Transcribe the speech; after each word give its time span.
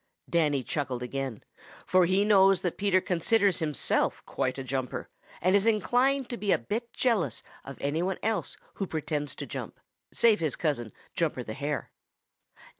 Danny 0.27 0.63
chuckled 0.63 1.03
again, 1.03 1.43
for 1.85 2.07
he 2.07 2.25
knows 2.25 2.61
that 2.63 2.75
Peter 2.79 2.99
considers 2.99 3.59
himself 3.59 4.25
quite 4.25 4.57
a 4.57 4.63
jumper 4.63 5.07
and 5.39 5.55
is 5.55 5.67
inclined 5.67 6.27
to 6.27 6.37
be 6.37 6.51
a 6.51 6.57
bit 6.57 6.91
jealous 6.91 7.43
of 7.63 7.77
any 7.79 8.01
one 8.01 8.17
else 8.23 8.57
who 8.77 8.87
pretends 8.87 9.35
to 9.35 9.45
jump 9.45 9.79
save 10.11 10.39
his 10.39 10.55
cousin, 10.55 10.91
Jumper 11.13 11.43
the 11.43 11.53
Hare. 11.53 11.91